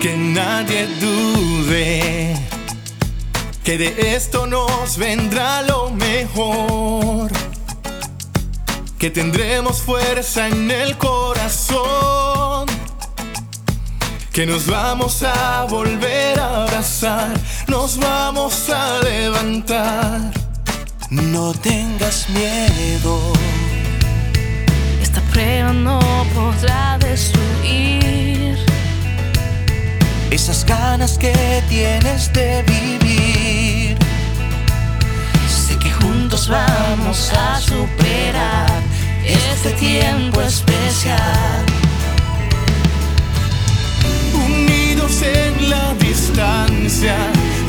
[0.00, 2.34] que nadie dude
[3.62, 7.30] que de esto nos vendrá lo mejor,
[8.98, 12.66] que tendremos fuerza en el corazón,
[14.32, 20.32] que nos vamos a volver a abrazar, nos vamos a levantar.
[21.10, 23.32] No tengas miedo,
[31.08, 33.96] que tienes de vivir.
[35.48, 38.82] Sé que juntos vamos a superar
[39.24, 41.64] este tiempo especial.
[44.34, 47.16] unidos en la distancia,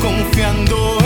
[0.02, 1.01] confiando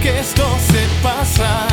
[0.00, 1.66] que esto se pasa.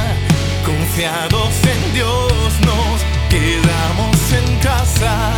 [0.66, 5.32] Confiados en Dios nos quedamos en casa.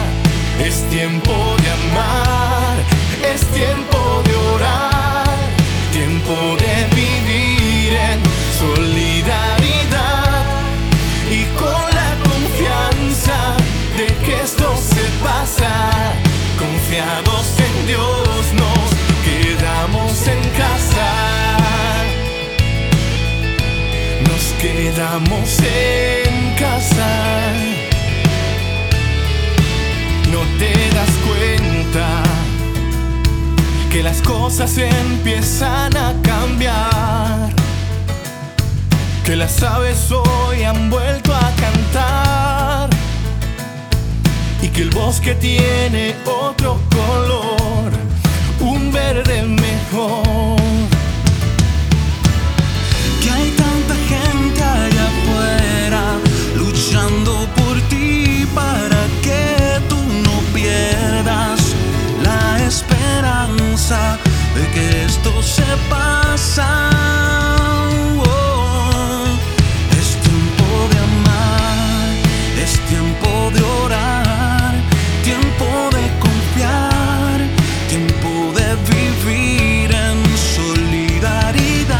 [0.63, 2.77] Es tiempo de amar,
[3.33, 5.27] es tiempo de orar,
[5.91, 6.76] tiempo de
[25.17, 27.53] quedamos en casa.
[30.31, 32.23] No te das cuenta
[33.91, 37.51] que las cosas empiezan a cambiar.
[39.25, 42.89] Que las aves hoy han vuelto a cantar
[44.61, 47.46] y que el bosque tiene otro color,
[63.89, 66.89] de que esto se pasa.
[68.17, 69.23] Oh,
[69.97, 72.09] es tiempo de amar,
[72.61, 74.73] es tiempo de orar,
[75.23, 75.65] tiempo
[75.95, 77.37] de confiar,
[77.87, 80.17] tiempo de vivir en
[80.57, 81.95] solidaridad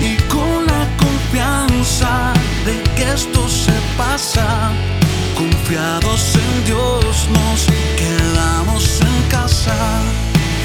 [0.00, 2.32] y con la confianza
[2.64, 4.72] de que esto se pasa.
[5.36, 6.43] Confiados en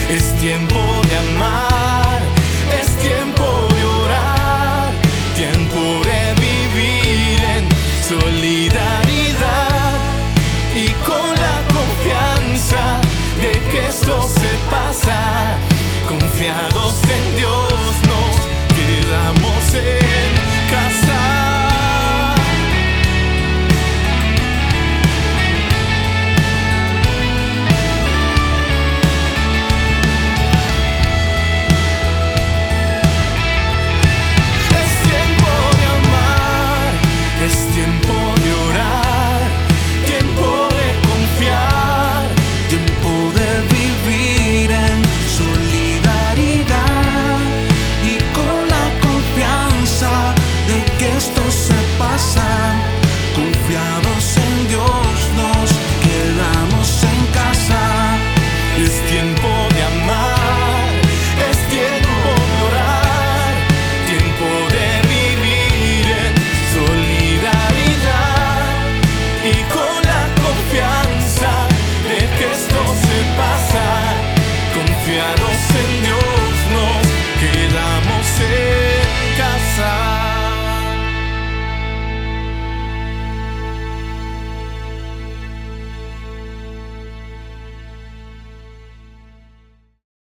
[0.09, 0.98] Es tiempo